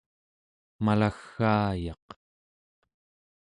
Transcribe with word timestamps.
malagg'aayaq 0.83 2.07